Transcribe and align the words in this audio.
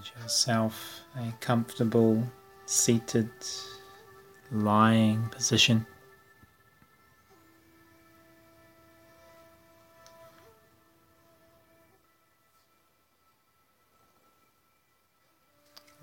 Find 0.00 0.22
yourself 0.22 1.00
a 1.16 1.32
comfortable 1.40 2.26
seated 2.64 3.28
lying 4.50 5.28
position. 5.28 5.86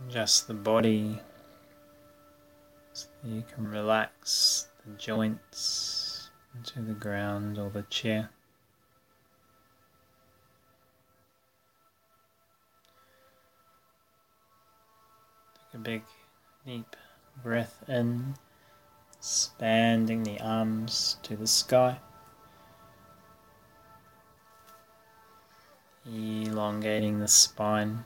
Just 0.10 0.48
the 0.48 0.54
body 0.54 1.20
so 2.94 3.08
you 3.24 3.44
can 3.54 3.68
relax 3.68 4.68
the 4.86 4.94
joints 4.94 6.30
into 6.56 6.82
the 6.82 6.94
ground 6.94 7.58
or 7.58 7.72
the 7.72 7.84
chair. 7.84 8.30
A 15.78 15.80
big, 15.80 16.02
deep 16.66 16.96
breath 17.44 17.84
in, 17.88 18.34
expanding 19.18 20.24
the 20.24 20.40
arms 20.42 21.18
to 21.22 21.36
the 21.36 21.46
sky. 21.46 22.00
Elongating 26.06 27.20
the 27.20 27.28
spine. 27.28 28.06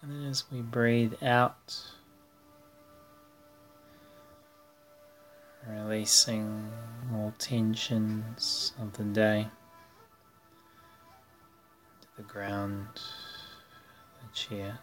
And 0.00 0.10
then 0.10 0.28
as 0.28 0.44
we 0.50 0.62
breathe 0.62 1.14
out, 1.22 1.76
releasing 5.68 6.68
all 7.14 7.32
tensions 7.38 8.72
of 8.80 8.94
the 8.94 9.04
day 9.04 9.46
the 12.16 12.22
ground, 12.22 12.86
the 14.20 14.34
chair. 14.34 14.78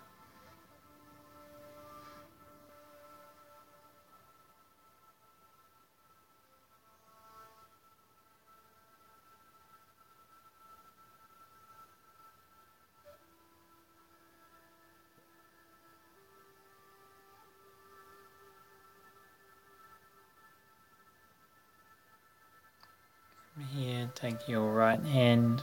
Here, 23.75 24.09
take 24.15 24.47
your 24.47 24.71
right 24.73 25.03
hand, 25.03 25.61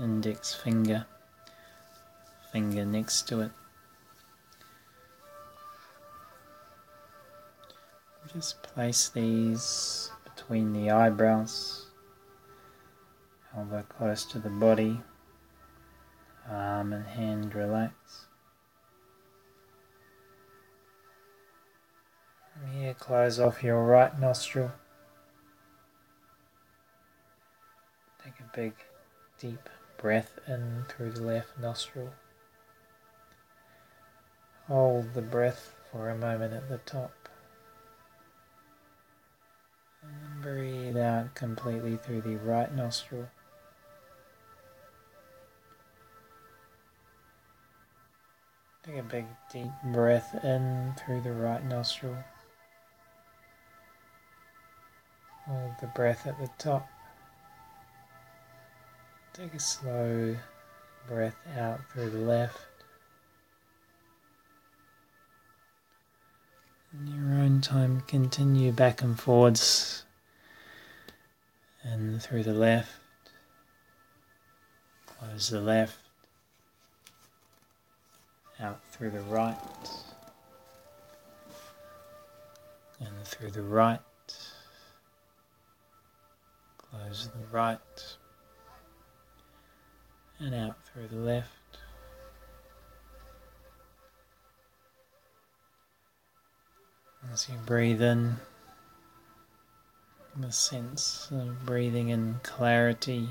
index 0.00 0.54
finger, 0.54 1.06
finger 2.52 2.84
next 2.84 3.28
to 3.28 3.40
it. 3.40 3.50
Just 8.32 8.62
place 8.62 9.08
these 9.08 10.10
between 10.24 10.72
the 10.72 10.90
eyebrows, 10.90 11.86
elbow 13.56 13.82
close 13.88 14.24
to 14.26 14.38
the 14.38 14.48
body, 14.48 15.00
arm 16.48 16.92
and 16.92 17.06
hand 17.06 17.54
relax. 17.54 18.26
From 22.52 22.70
here, 22.70 22.94
close 22.94 23.40
off 23.40 23.64
your 23.64 23.84
right 23.84 24.18
nostril. 24.20 24.70
Take 28.22 28.34
a 28.38 28.56
big, 28.56 28.74
deep 29.40 29.68
breath 30.00 30.38
in 30.48 30.84
through 30.88 31.12
the 31.12 31.22
left 31.22 31.58
nostril. 31.60 32.10
Hold 34.66 35.12
the 35.14 35.22
breath 35.22 35.74
for 35.92 36.08
a 36.08 36.16
moment 36.16 36.54
at 36.54 36.68
the 36.68 36.78
top. 36.78 37.12
And 40.02 40.42
breathe 40.42 40.96
out 40.96 41.34
completely 41.34 41.96
through 41.96 42.22
the 42.22 42.36
right 42.36 42.74
nostril. 42.74 43.28
Take 48.82 48.96
a 48.96 49.02
big, 49.02 49.26
deep 49.52 49.70
breath 49.92 50.42
in 50.42 50.94
through 50.98 51.20
the 51.20 51.32
right 51.32 51.62
nostril. 51.64 52.16
Hold 55.46 55.72
the 55.80 55.88
breath 55.88 56.26
at 56.26 56.38
the 56.38 56.48
top. 56.56 56.88
Take 59.40 59.54
a 59.54 59.58
slow 59.58 60.36
breath 61.08 61.38
out 61.56 61.80
through 61.90 62.10
the 62.10 62.18
left. 62.18 62.58
In 66.92 67.06
your 67.06 67.40
own 67.42 67.62
time, 67.62 68.02
continue 68.06 68.70
back 68.70 69.00
and 69.00 69.18
forwards 69.18 70.04
and 71.82 72.22
through 72.22 72.42
the 72.42 72.52
left. 72.52 72.92
Close 75.06 75.48
the 75.48 75.62
left. 75.62 75.96
Out 78.60 78.80
through 78.92 79.12
the 79.12 79.22
right. 79.22 79.56
And 82.98 83.24
through 83.24 83.52
the 83.52 83.62
right. 83.62 84.00
Close 86.76 87.30
the 87.30 87.56
right 87.56 87.78
and 90.40 90.54
out 90.54 90.76
through 90.86 91.08
the 91.08 91.16
left. 91.16 91.48
As 97.32 97.48
you 97.48 97.54
breathe 97.66 98.02
in, 98.02 98.36
the 100.36 100.50
sense 100.50 101.28
of 101.30 101.66
breathing 101.66 102.08
in 102.08 102.40
clarity, 102.42 103.28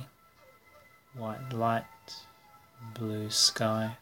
white 1.15 1.51
light, 1.51 1.85
blue 2.93 3.29
sky. 3.29 3.97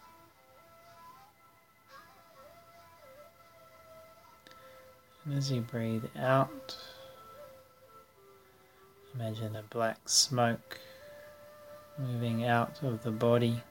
And 5.23 5.37
as 5.37 5.51
you 5.51 5.61
breathe 5.61 6.05
out, 6.17 6.75
imagine 9.13 9.55
a 9.55 9.63
black 9.63 10.09
smoke 10.09 10.79
moving 11.97 12.45
out 12.45 12.81
of 12.83 13.03
the 13.03 13.11
body, 13.11 13.61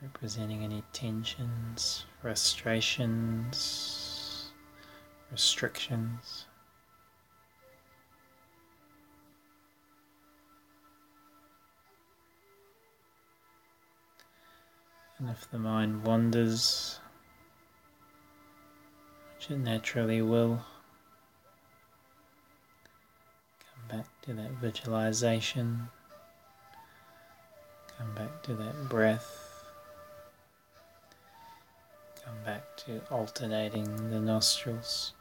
representing 0.00 0.62
any 0.62 0.82
tensions, 0.92 2.06
frustrations, 2.22 4.06
restrictions. 5.32 6.46
And 15.18 15.30
if 15.30 15.50
the 15.50 15.58
mind 15.58 16.04
wanders, 16.04 17.00
which 19.34 19.50
it 19.50 19.58
naturally 19.58 20.20
will, 20.20 20.62
come 23.64 23.98
back 23.98 24.06
to 24.22 24.34
that 24.34 24.50
visualization. 24.52 25.88
Come 27.98 28.12
back 28.14 28.42
to 28.42 28.54
that 28.54 28.88
breath. 28.88 29.64
Come 32.24 32.34
back 32.44 32.76
to 32.78 33.00
alternating 33.10 34.10
the 34.10 34.20
nostrils. 34.20 35.12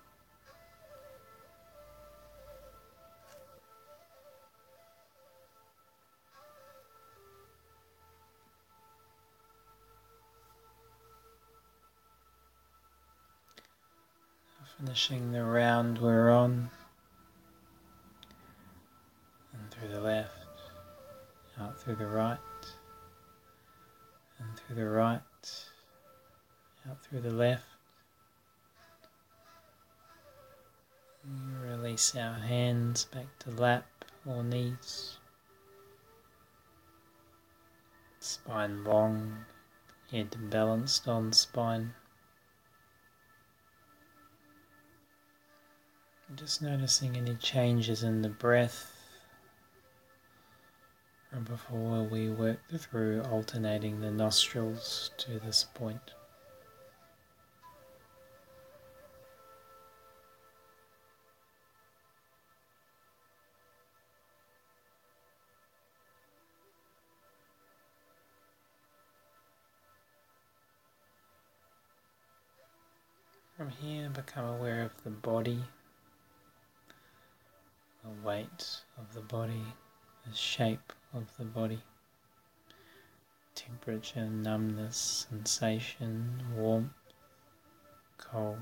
Finishing 14.79 15.31
the 15.31 15.41
round 15.41 15.99
we're 15.99 16.29
on, 16.29 16.69
and 19.53 19.71
through 19.71 19.87
the 19.87 20.01
left, 20.01 20.31
out 21.61 21.79
through 21.79 21.95
the 21.95 22.05
right 22.05 22.37
through 24.65 24.75
the 24.75 24.89
right, 24.89 25.21
out 26.89 27.03
through 27.03 27.21
the 27.21 27.31
left. 27.31 27.63
Release 31.61 32.15
our 32.15 32.35
hands 32.35 33.05
back 33.05 33.27
to 33.39 33.51
lap 33.51 33.85
or 34.25 34.43
knees. 34.43 35.17
Spine 38.19 38.83
long, 38.83 39.45
head 40.11 40.35
balanced 40.49 41.07
on 41.07 41.31
spine. 41.33 41.93
Just 46.35 46.61
noticing 46.61 47.15
any 47.15 47.35
changes 47.35 48.01
in 48.03 48.23
the 48.23 48.29
breath 48.29 48.94
before 51.43 52.03
we 52.03 52.29
work 52.29 52.59
through 52.77 53.21
alternating 53.23 53.99
the 53.99 54.11
nostrils 54.11 55.11
to 55.17 55.39
this 55.39 55.65
point. 55.73 56.11
From 73.57 73.69
here, 73.69 74.09
become 74.09 74.45
aware 74.45 74.83
of 74.83 74.91
the 75.03 75.09
body, 75.09 75.63
the 78.03 78.27
weight 78.27 78.81
of 78.97 79.13
the 79.13 79.21
body, 79.21 79.63
the 80.27 80.35
shape 80.35 80.91
of 81.15 81.37
the 81.37 81.45
body, 81.45 81.79
temperature, 83.55 84.25
numbness, 84.25 85.25
sensation, 85.29 86.43
warmth, 86.53 86.91
cold, 88.17 88.57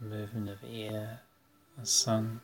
the 0.00 0.06
movement 0.06 0.50
of 0.50 0.58
air, 0.68 1.20
the 1.78 1.86
sun. 1.86 2.40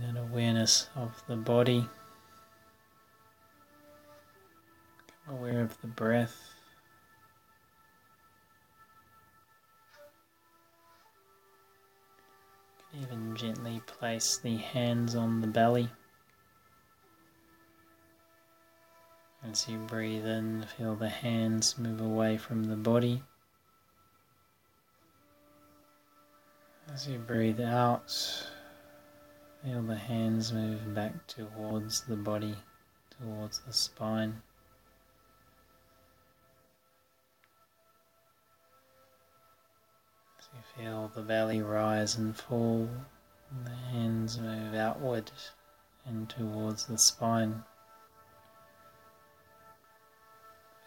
An 0.00 0.16
awareness 0.16 0.88
of 0.96 1.22
the 1.26 1.36
body, 1.36 1.86
aware 5.28 5.60
of 5.60 5.80
the 5.80 5.86
breath. 5.86 6.36
Even 13.00 13.36
gently 13.36 13.80
place 13.86 14.38
the 14.38 14.56
hands 14.56 15.14
on 15.14 15.40
the 15.40 15.46
belly. 15.46 15.88
As 19.48 19.68
you 19.68 19.78
breathe 19.78 20.26
in, 20.26 20.64
feel 20.76 20.94
the 20.94 21.08
hands 21.08 21.78
move 21.78 22.00
away 22.00 22.38
from 22.38 22.64
the 22.64 22.76
body. 22.76 23.22
As 26.92 27.06
you 27.08 27.18
breathe 27.18 27.60
out, 27.60 28.50
Feel 29.64 29.82
the 29.82 29.94
hands 29.94 30.52
move 30.52 30.92
back 30.92 31.24
towards 31.28 32.00
the 32.00 32.16
body, 32.16 32.56
towards 33.20 33.60
the 33.60 33.72
spine. 33.72 34.42
As 40.36 40.48
you 40.52 40.82
feel 40.82 41.12
the 41.14 41.22
belly 41.22 41.62
rise 41.62 42.16
and 42.16 42.36
fall, 42.36 42.88
and 43.50 43.64
the 43.64 43.76
hands 43.92 44.40
move 44.40 44.74
outward 44.74 45.30
and 46.06 46.28
towards 46.28 46.86
the 46.86 46.98
spine. 46.98 47.62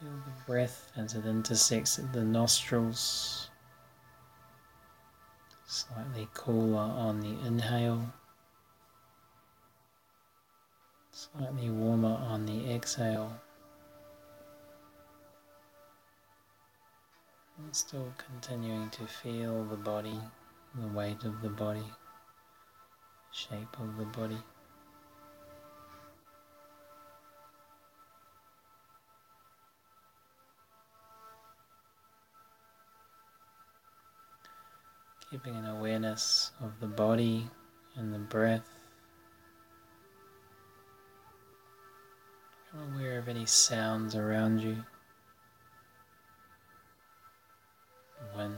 Feel 0.01 0.11
the 0.11 0.45
breath 0.45 0.91
as 0.97 1.13
it 1.13 1.25
intersects 1.25 1.95
the 2.11 2.25
nostrils, 2.25 3.49
slightly 5.65 6.27
cooler 6.33 6.77
on 6.77 7.21
the 7.21 7.39
inhale. 7.47 8.11
Slightly 11.37 11.69
warmer 11.69 12.15
on 12.29 12.45
the 12.45 12.71
exhale. 12.71 13.33
And 17.57 17.75
still 17.75 18.13
continuing 18.17 18.89
to 18.91 19.05
feel 19.05 19.65
the 19.65 19.75
body, 19.75 20.17
the 20.75 20.87
weight 20.87 21.25
of 21.25 21.41
the 21.41 21.49
body, 21.49 21.91
shape 23.33 23.77
of 23.79 23.97
the 23.97 24.05
body. 24.05 24.37
Keeping 35.29 35.57
an 35.57 35.65
awareness 35.65 36.51
of 36.61 36.79
the 36.79 36.87
body 36.87 37.49
and 37.97 38.13
the 38.13 38.19
breath. 38.19 38.74
Aware 42.93 43.19
of 43.19 43.27
any 43.27 43.45
sounds 43.45 44.15
around 44.15 44.59
you. 44.59 44.77
Wind, 48.35 48.55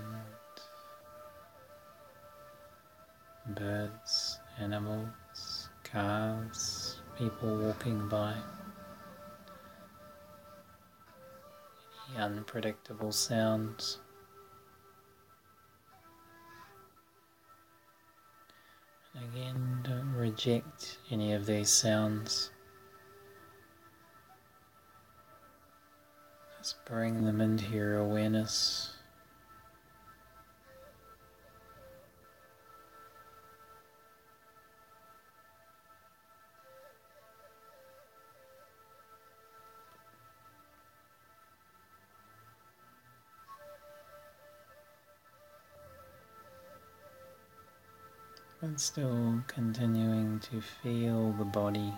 birds, 3.56 4.40
animals, 4.60 5.69
cars, 5.84 7.00
people 7.18 7.58
walking 7.58 8.08
by. 8.08 8.34
Any 12.10 12.19
unpredictable 12.19 13.12
sounds. 13.12 14.00
And 19.14 19.24
again, 19.25 19.80
don't 19.84 20.14
reject 20.14 20.98
any 21.12 21.34
of 21.34 21.46
these 21.46 21.69
sounds. 21.69 22.52
Just 26.68 26.84
bring 26.84 27.24
them 27.24 27.40
into 27.40 27.66
your 27.68 28.00
awareness. 28.00 28.92
And 48.59 48.78
still 48.78 49.42
continuing 49.47 50.42
to 50.52 50.59
feel 50.83 51.31
the 51.31 51.45
body 51.45 51.94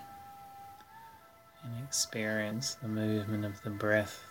and 1.64 1.84
experience 1.84 2.74
the 2.74 2.86
movement 2.86 3.44
of 3.44 3.60
the 3.62 3.70
breath. 3.70 4.29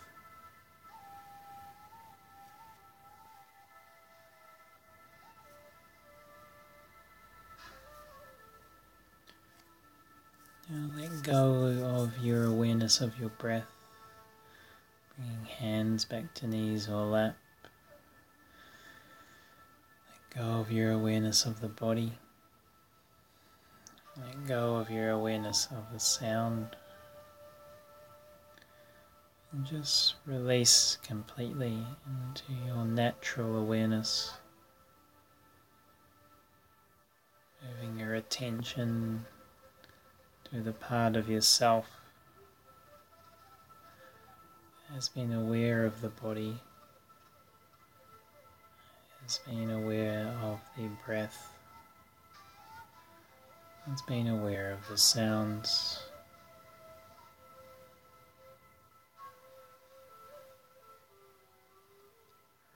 Awareness 12.90 13.14
of 13.14 13.20
your 13.20 13.28
breath, 13.38 13.70
bringing 15.16 15.44
hands 15.44 16.04
back 16.04 16.34
to 16.34 16.48
knees 16.48 16.88
or 16.88 17.04
lap. 17.06 17.36
Let 20.34 20.42
go 20.42 20.60
of 20.60 20.72
your 20.72 20.90
awareness 20.90 21.46
of 21.46 21.60
the 21.60 21.68
body. 21.68 22.18
Let 24.16 24.48
go 24.48 24.74
of 24.74 24.90
your 24.90 25.10
awareness 25.10 25.68
of 25.70 25.92
the 25.92 26.00
sound. 26.00 26.74
And 29.52 29.64
just 29.64 30.16
release 30.26 30.98
completely 31.00 31.86
into 32.06 32.52
your 32.66 32.84
natural 32.84 33.56
awareness. 33.56 34.32
Moving 37.62 38.00
your 38.00 38.16
attention 38.16 39.26
to 40.50 40.60
the 40.60 40.72
part 40.72 41.14
of 41.14 41.28
yourself 41.28 41.99
has 44.94 45.08
been 45.08 45.32
aware 45.32 45.84
of 45.84 46.00
the 46.00 46.08
body, 46.08 46.58
has 49.22 49.38
been 49.46 49.70
aware 49.70 50.36
of 50.42 50.60
the 50.76 50.88
breath, 51.06 51.52
has 53.88 54.02
been 54.02 54.28
aware 54.28 54.72
of 54.72 54.88
the 54.88 54.98
sounds. 54.98 56.02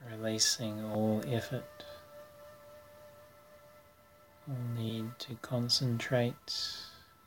Releasing 0.09 0.83
all 0.85 1.21
effort, 1.27 1.83
all 4.47 4.55
need 4.81 5.17
to 5.19 5.35
concentrate 5.41 6.61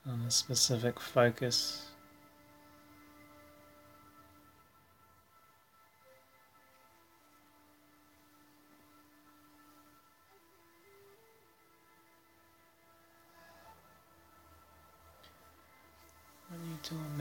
on 0.07 0.23
a 0.23 0.31
specific 0.31 0.99
focus. 0.99 1.88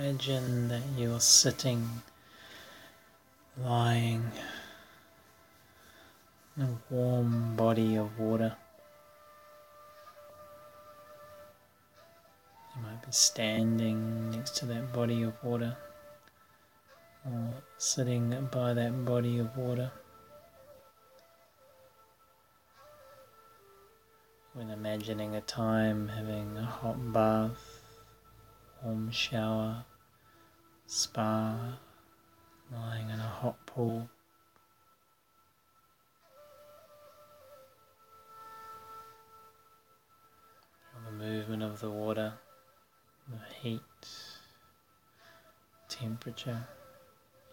Imagine 0.07 0.69
that 0.69 0.81
you're 0.97 1.19
sitting, 1.19 1.85
lying 3.61 4.23
in 6.55 6.63
a 6.63 6.77
warm 6.89 7.57
body 7.57 7.97
of 7.97 8.17
water. 8.17 8.55
You 12.73 12.83
might 12.83 13.05
be 13.05 13.11
standing 13.11 14.31
next 14.31 14.55
to 14.57 14.65
that 14.67 14.93
body 14.93 15.23
of 15.23 15.33
water 15.43 15.75
or 17.25 17.53
sitting 17.77 18.47
by 18.49 18.73
that 18.73 19.03
body 19.03 19.39
of 19.39 19.57
water. 19.57 19.91
When 24.53 24.69
imagining 24.69 25.35
a 25.35 25.41
time 25.41 26.07
having 26.07 26.57
a 26.57 26.63
hot 26.63 27.11
bath, 27.11 27.81
warm 28.81 29.11
shower, 29.11 29.83
spa, 30.87 31.77
lying 32.71 33.09
in 33.09 33.19
a 33.19 33.23
hot 33.23 33.57
pool. 33.65 34.09
Feel 40.91 41.01
the 41.05 41.25
movement 41.25 41.61
of 41.61 41.81
the 41.81 41.91
water, 41.91 42.33
the 43.29 43.55
heat, 43.61 43.81
temperature, 45.89 46.65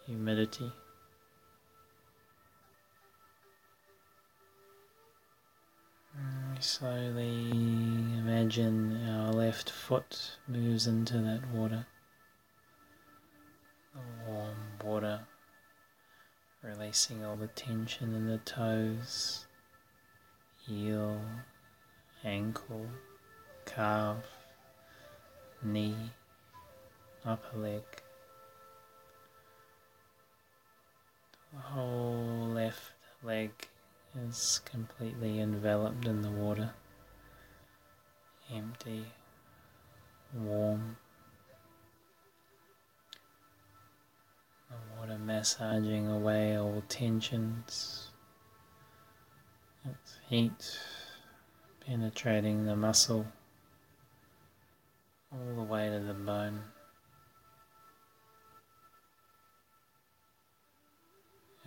humidity. 0.05 0.71
We 6.15 6.61
slowly 6.61 7.49
imagine 7.49 9.09
our 9.09 9.33
left 9.33 9.69
foot 9.69 10.37
moves 10.47 10.87
into 10.87 11.17
that 11.17 11.45
water, 11.53 11.85
warm 14.27 14.55
water, 14.83 15.21
releasing 16.61 17.23
all 17.23 17.35
the 17.35 17.47
tension 17.47 18.13
in 18.13 18.27
the 18.27 18.37
toes, 18.39 19.45
heel, 20.65 21.21
ankle, 22.23 22.87
calf, 23.65 24.23
knee, 25.61 26.11
upper 27.25 27.57
leg. 27.57 27.83
The 31.53 31.59
whole 31.59 32.49
left 32.53 32.91
leg 33.23 33.51
is 34.27 34.59
completely 34.65 35.39
enveloped 35.39 36.05
in 36.05 36.21
the 36.21 36.31
water, 36.31 36.71
empty, 38.53 39.05
warm. 40.33 40.97
Water 44.99 45.17
massaging 45.17 46.07
away 46.07 46.57
all 46.57 46.83
tensions, 46.89 48.09
its 49.83 50.17
heat 50.27 50.79
penetrating 51.85 52.65
the 52.65 52.75
muscle 52.75 53.25
all 55.31 55.55
the 55.55 55.63
way 55.63 55.89
to 55.89 55.99
the 55.99 56.13
bone. 56.13 56.61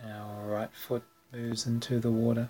Our 0.03 0.47
right 0.47 0.73
foot 0.73 1.03
moves 1.31 1.67
into 1.67 1.99
the 1.99 2.11
water. 2.11 2.49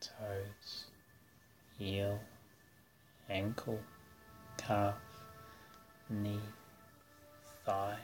Toes, 0.00 0.84
heel, 1.76 2.20
ankle, 3.28 3.80
calf, 4.56 4.94
knee, 6.08 6.40
thigh. 7.64 7.98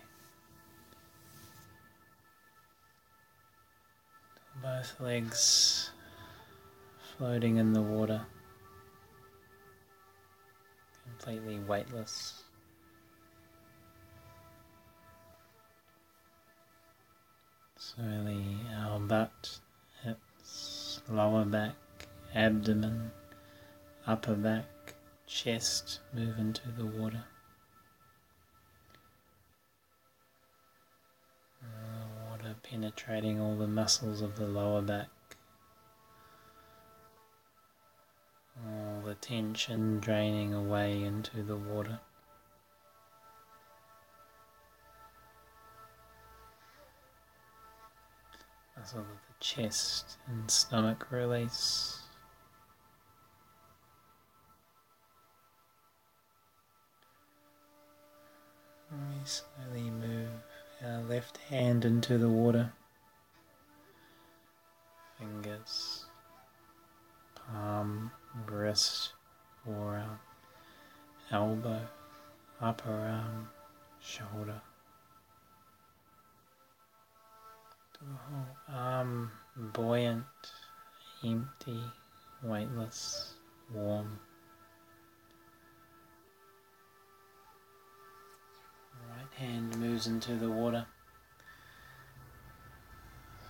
Both 4.63 5.01
legs 5.01 5.91
floating 7.17 7.59
in 7.59 7.73
the 7.73 7.83
water, 7.83 8.23
completely 11.05 11.61
weightless. 11.61 12.43
Slowly 17.77 18.59
our 18.77 18.99
butt, 18.99 19.59
hips, 20.03 21.01
lower 21.09 21.45
back, 21.45 21.75
abdomen, 22.35 23.13
upper 24.07 24.35
back, 24.35 24.95
chest 25.27 26.01
move 26.13 26.39
into 26.39 26.69
the 26.77 26.87
water. 26.87 27.25
The 31.63 32.31
water 32.31 32.57
penetrating 32.63 33.41
all 33.41 33.57
the 33.57 33.69
muscles 33.69 34.21
of 34.21 34.37
the 34.37 34.47
lower 34.47 34.83
back. 34.83 35.09
all 38.67 39.03
the 39.05 39.15
tension 39.17 39.99
draining 40.01 40.55
away 40.55 41.03
into 41.03 41.43
the 41.43 41.57
water. 41.57 42.01
Muscle 48.77 49.01
of 49.01 49.07
the 49.07 49.35
chest 49.41 50.19
and 50.27 50.51
stomach 50.51 51.07
release. 51.11 51.94
Left 61.09 61.37
hand 61.49 61.85
into 61.85 62.17
the 62.19 62.29
water, 62.29 62.73
fingers, 65.19 66.07
palm, 67.35 68.11
wrist, 68.47 69.13
forearm, 69.65 70.19
elbow, 71.31 71.81
upper 72.61 72.91
arm, 72.91 73.49
shoulder. 74.01 74.61
The 78.01 78.07
whole 78.07 78.57
arm 78.69 79.31
buoyant, 79.57 80.25
empty, 81.25 81.81
weightless, 82.43 83.35
warm. 83.73 84.19
Right 89.09 89.33
hand 89.47 89.77
moves 89.79 90.07
into 90.07 90.35
the 90.35 90.51
water. 90.51 90.87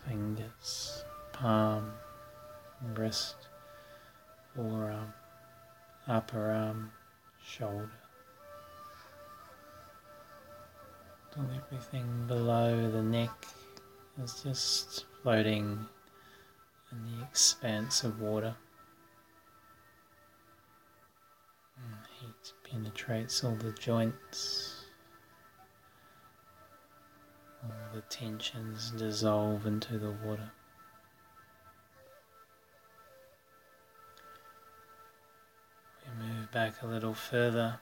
Fingers, 0.06 1.04
palm, 1.32 1.92
wrist, 2.94 3.36
forearm, 4.54 5.12
upper 6.06 6.50
arm, 6.50 6.92
shoulder. 7.44 7.90
Till 11.32 11.46
everything 11.56 12.26
below 12.26 12.90
the 12.90 13.02
neck 13.02 13.46
is 14.22 14.42
just 14.42 15.06
floating 15.22 15.86
in 16.92 17.04
the 17.04 17.24
expanse 17.24 18.04
of 18.04 18.20
water. 18.20 18.54
And 21.76 21.96
heat 22.20 22.52
penetrates 22.70 23.42
all 23.42 23.56
the 23.56 23.72
joints. 23.72 24.73
The 27.94 28.00
tensions 28.02 28.90
dissolve 28.90 29.66
into 29.66 29.99
the 29.99 30.11
water. 30.11 30.50
We 36.04 36.26
move 36.26 36.50
back 36.50 36.83
a 36.83 36.87
little 36.87 37.14
further 37.14 37.78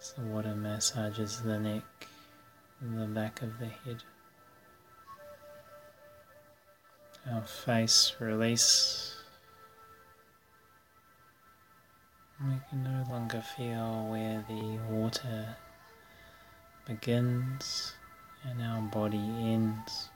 as 0.00 0.12
the 0.12 0.22
water 0.22 0.54
massages 0.54 1.42
the 1.42 1.58
neck 1.58 2.08
and 2.80 3.00
the 3.00 3.06
back 3.06 3.42
of 3.42 3.58
the 3.58 3.66
head. 3.66 4.02
Our 7.30 7.42
face 7.42 8.14
release. 8.18 9.16
We 12.40 12.58
can 12.68 12.82
no 12.82 13.04
longer 13.08 13.42
feel 13.42 14.08
where 14.08 14.44
the 14.48 14.78
water 14.88 15.56
begins 16.86 17.94
and 18.44 18.60
our 18.62 18.82
body 18.82 19.18
ends. 19.18 20.10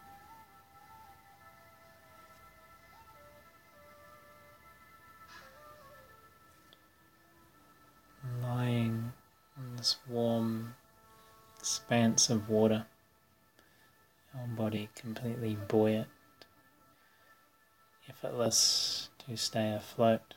lying 8.43 9.13
on 9.57 9.77
this 9.77 9.97
warm, 10.09 10.75
expanse 11.59 12.31
of 12.31 12.49
water, 12.49 12.87
our 14.35 14.47
body 14.47 14.89
completely 14.95 15.57
buoyant, 15.69 16.09
effortless 18.09 19.09
to 19.19 19.37
stay 19.37 19.73
afloat. 19.73 20.35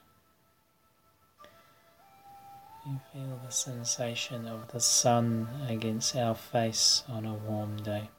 You 2.84 3.00
feel 3.14 3.40
the 3.46 3.52
sensation 3.52 4.48
of 4.48 4.72
the 4.72 4.80
sun 4.80 5.48
against 5.70 6.16
our 6.16 6.34
face 6.34 7.04
on 7.08 7.28
a 7.28 7.34
warm 7.36 7.78
day. 7.78 8.10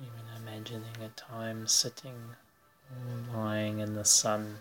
Even 0.00 0.36
imagining 0.36 1.02
a 1.04 1.08
time 1.08 1.66
sitting, 1.66 2.36
lying 3.34 3.80
in 3.80 3.94
the 3.94 4.04
sun, 4.04 4.58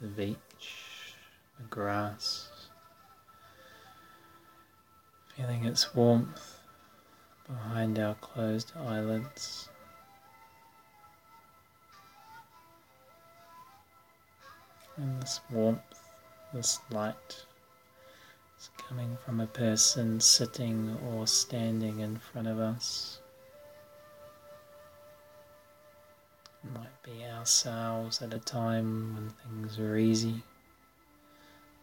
the 0.00 0.08
beach, 0.08 1.14
the 1.56 1.64
grass, 1.70 2.48
feeling 5.36 5.66
its 5.66 5.94
warmth 5.94 6.58
behind 7.46 8.00
our 8.00 8.14
closed 8.14 8.72
eyelids. 8.76 9.68
This 15.26 15.40
warmth, 15.50 15.80
this 16.54 16.78
light 16.92 17.44
is 18.60 18.70
coming 18.78 19.18
from 19.24 19.40
a 19.40 19.46
person 19.48 20.20
sitting 20.20 20.96
or 21.08 21.26
standing 21.26 21.98
in 21.98 22.16
front 22.16 22.46
of 22.46 22.60
us. 22.60 23.18
It 26.62 26.72
might 26.72 27.02
be 27.02 27.24
ourselves 27.24 28.22
at 28.22 28.34
a 28.34 28.38
time 28.38 29.16
when 29.16 29.30
things 29.30 29.80
are 29.80 29.96
easy. 29.96 30.44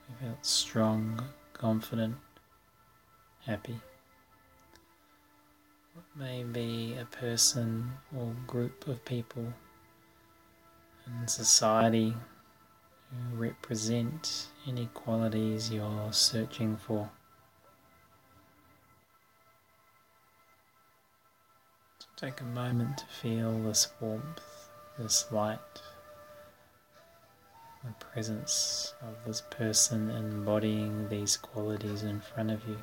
We 0.07 0.25
felt 0.25 0.45
strong, 0.45 1.21
confident, 1.51 2.15
happy. 3.41 3.77
It 5.97 6.17
may 6.17 6.45
be 6.45 6.95
a 6.95 7.03
person 7.03 7.91
or 8.17 8.33
group 8.47 8.87
of 8.87 9.03
people 9.03 9.51
in 11.05 11.27
society 11.27 12.15
represent 13.35 14.47
any 14.67 14.87
qualities 14.93 15.71
you're 15.71 16.11
searching 16.11 16.77
for. 16.77 17.09
So 21.99 22.07
take 22.15 22.41
a 22.41 22.45
moment 22.45 22.99
to 22.99 23.05
feel 23.05 23.59
this 23.63 23.87
warmth, 23.99 24.69
this 24.97 25.31
light, 25.31 25.59
the 27.83 27.93
presence 28.05 28.93
of 29.01 29.15
this 29.25 29.41
person 29.49 30.09
embodying 30.09 31.09
these 31.09 31.35
qualities 31.35 32.03
in 32.03 32.21
front 32.21 32.51
of 32.51 32.65
you. 32.67 32.77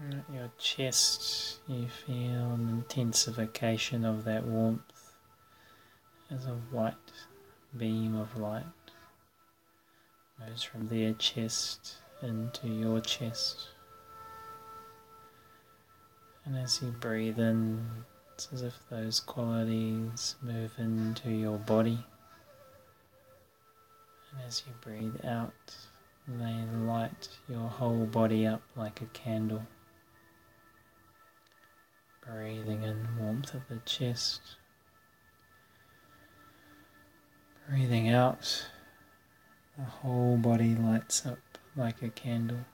At 0.00 0.24
your 0.34 0.50
chest, 0.58 1.60
you 1.68 1.88
feel 1.88 2.52
an 2.52 2.68
intensification 2.68 4.04
of 4.04 4.24
that 4.24 4.44
warmth 4.44 4.82
as 6.30 6.46
a 6.46 6.58
white 6.70 6.94
beam 7.76 8.16
of 8.16 8.36
light 8.36 8.64
moves 10.40 10.62
from 10.62 10.88
their 10.88 11.12
chest 11.14 11.94
into 12.22 12.68
your 12.68 13.00
chest. 13.00 13.68
And 16.44 16.56
as 16.56 16.82
you 16.82 16.88
breathe 16.90 17.38
in, 17.38 17.86
it's 18.34 18.48
as 18.52 18.62
if 18.62 18.74
those 18.90 19.20
qualities 19.20 20.34
move 20.42 20.72
into 20.76 21.30
your 21.30 21.58
body. 21.58 22.04
And 24.32 24.42
as 24.46 24.62
you 24.66 24.72
breathe 24.80 25.24
out, 25.24 25.52
they 26.26 26.64
light 26.78 27.28
your 27.48 27.68
whole 27.68 28.06
body 28.06 28.46
up 28.46 28.62
like 28.76 29.00
a 29.00 29.06
candle. 29.06 29.66
Breathing 32.26 32.82
in 32.82 33.06
warmth 33.18 33.52
of 33.54 33.68
the 33.68 33.80
chest. 33.84 34.40
Breathing 37.68 38.08
out, 38.08 38.66
the 39.76 39.84
whole 39.84 40.36
body 40.36 40.74
lights 40.74 41.26
up 41.26 41.38
like 41.76 42.02
a 42.02 42.08
candle. 42.08 42.64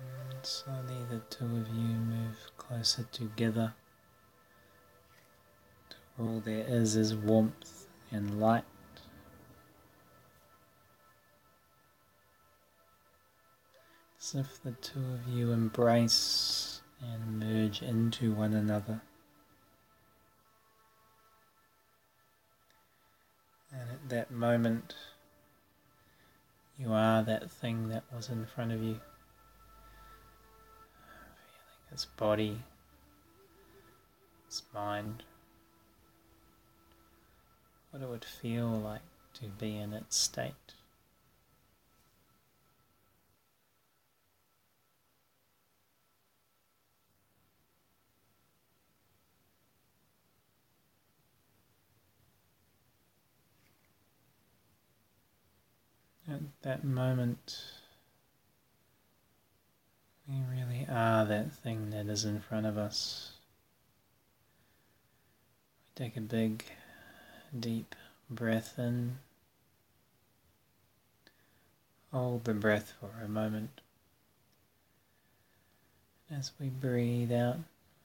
And 0.00 0.46
slowly 0.46 1.04
the 1.10 1.20
two 1.30 1.44
of 1.44 1.68
you 1.68 1.96
move 1.96 2.36
closer 2.56 3.04
together. 3.10 3.74
All 6.18 6.40
there 6.44 6.64
is 6.68 6.96
is 6.96 7.14
warmth 7.14 7.86
and 8.10 8.40
light. 8.40 8.64
As 14.28 14.34
if 14.34 14.62
the 14.62 14.72
two 14.72 15.00
of 15.14 15.32
you 15.32 15.52
embrace 15.52 16.82
and 17.00 17.40
merge 17.40 17.80
into 17.80 18.32
one 18.32 18.52
another. 18.52 19.00
And 23.72 23.90
at 23.90 24.08
that 24.10 24.30
moment, 24.30 24.94
you 26.78 26.92
are 26.92 27.22
that 27.22 27.50
thing 27.50 27.88
that 27.88 28.04
was 28.14 28.28
in 28.28 28.44
front 28.44 28.72
of 28.72 28.82
you. 28.82 29.00
Feeling 31.06 31.92
its 31.92 32.04
body, 32.04 32.60
its 34.46 34.62
mind, 34.74 35.22
what 37.90 38.02
it 38.02 38.08
would 38.08 38.24
feel 38.24 38.68
like 38.68 39.00
to 39.34 39.46
be 39.46 39.76
in 39.76 39.94
its 39.94 40.16
state. 40.16 40.74
At 56.30 56.57
that 56.68 56.84
moment, 56.84 57.62
we 60.28 60.34
really 60.54 60.86
are 60.86 61.24
that 61.24 61.50
thing 61.50 61.88
that 61.88 62.04
is 62.08 62.26
in 62.26 62.40
front 62.40 62.66
of 62.66 62.76
us. 62.76 63.30
We 65.96 66.04
take 66.04 66.18
a 66.18 66.20
big, 66.20 66.64
deep 67.58 67.94
breath 68.28 68.74
in. 68.76 69.16
Hold 72.12 72.44
the 72.44 72.52
breath 72.52 72.92
for 73.00 73.24
a 73.24 73.28
moment. 73.28 73.80
As 76.30 76.52
we 76.60 76.68
breathe 76.68 77.32
out, 77.32 77.60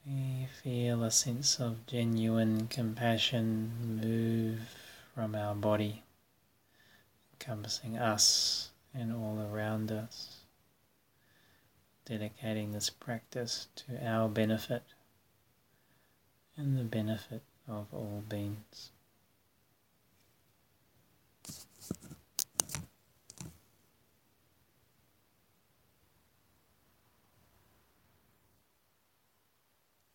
we 0.05 0.47
feel 0.63 1.03
a 1.03 1.11
sense 1.11 1.59
of 1.59 1.85
genuine 1.85 2.67
compassion 2.67 3.99
move 4.01 4.59
from 5.13 5.35
our 5.35 5.53
body 5.53 6.03
encompassing 7.43 7.97
us 7.97 8.69
and 8.93 9.11
all 9.11 9.45
around 9.51 9.91
us, 9.91 10.37
dedicating 12.05 12.71
this 12.71 12.89
practice 12.89 13.67
to 13.75 13.99
our 14.05 14.29
benefit 14.29 14.83
and 16.55 16.77
the 16.77 16.83
benefit 16.83 17.41
of 17.67 17.87
all 17.91 18.23
beings. 18.29 18.91